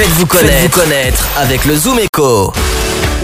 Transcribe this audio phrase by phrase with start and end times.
[0.00, 2.54] Faites-vous connaître, Faites-vous connaître avec le Zoom Echo.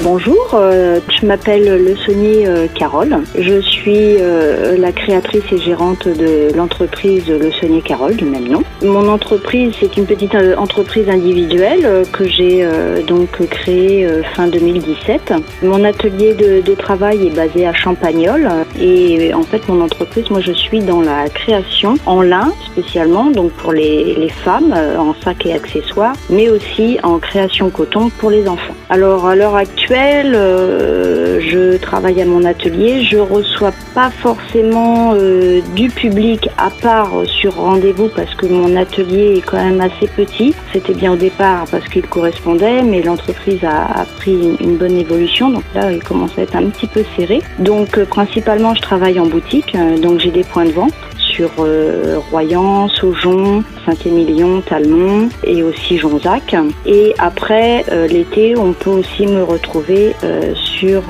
[0.02, 3.16] Bonjour, euh, je m'appelle Le Saunier euh, Carole.
[3.38, 8.62] Je suis euh, la créatrice et gérante de l'entreprise Le Saunier Carole du même nom.
[8.82, 12.66] Mon entreprise, c'est une petite entreprise individuelle que j'ai
[13.06, 15.32] donc créée fin 2017.
[15.62, 20.52] Mon atelier de, travail est basé à Champagnol et en fait mon entreprise, moi je
[20.52, 25.54] suis dans la création en lin spécialement, donc pour les, les femmes en sac et
[25.54, 28.74] accessoires, mais aussi en création coton pour les enfants.
[28.90, 33.04] Alors à l'heure actuelle, euh, je travaille à mon atelier.
[33.04, 39.38] Je reçois pas forcément euh, du public à part sur rendez-vous parce que mon atelier
[39.38, 40.54] est quand même assez petit.
[40.72, 45.50] C'était bien au départ parce qu'il correspondait, mais l'entreprise a, pris une, bonne évolution.
[45.50, 47.40] Donc là, il commence à être un petit peu serré.
[47.58, 49.76] Donc euh, principalement, je travaille en boutique.
[50.02, 50.94] donc j'ai des points de vente
[51.36, 56.56] sur euh, Royan, Saujon, Saint-Émilion, Talmont et aussi Jonzac.
[56.86, 61.02] Et après euh, l'été, on peut aussi me retrouver euh, sur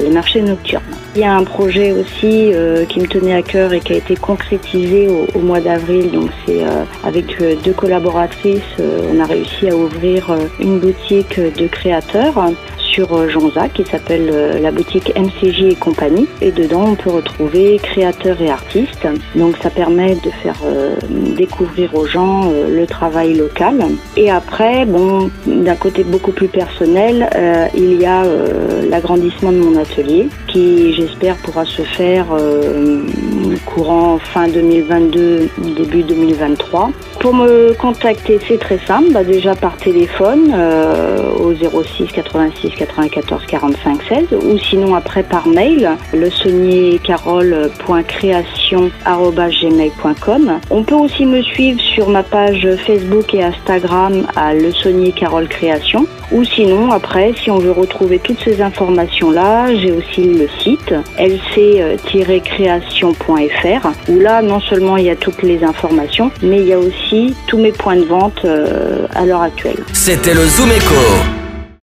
[0.00, 0.82] les marchés nocturnes.
[1.14, 2.52] Il y a un projet aussi
[2.88, 6.12] qui me tenait à cœur et qui a été concrétisé au, mois d'avril.
[6.12, 6.60] Donc c'est
[7.04, 10.30] avec deux collaboratrices, on a réussi à ouvrir
[10.60, 12.38] une boutique de créateurs
[12.98, 16.26] sur euh, qui s'appelle euh, la boutique MCJ et compagnie.
[16.40, 19.06] Et dedans, on peut retrouver créateurs et artistes.
[19.36, 20.96] Donc ça permet de faire euh,
[21.36, 23.76] découvrir aux gens le travail local.
[24.16, 27.28] Et après, bon, d'un côté beaucoup plus personnel,
[27.74, 28.24] il y a
[28.90, 32.26] l'agrandissement de mon atelier qui, j'espère, pourra se faire
[33.78, 36.90] courant fin 2022, début 2023.
[37.20, 40.52] Pour me contacter, c'est très simple, bah, déjà par téléphone
[41.38, 46.28] au 06 86 94 45 16 ou sinon après par mail le
[50.70, 55.48] On peut aussi me suivre sur ma page Facebook et Instagram à le Saunier Carole
[55.48, 60.48] Création ou sinon après si on veut retrouver toutes ces informations là, j'ai aussi le
[60.62, 66.72] site lc-création.fr où là non seulement il y a toutes les informations mais il y
[66.72, 69.78] a aussi tous mes points de vente euh, à l'heure actuelle.
[69.92, 71.37] C'était le Zoom Echo.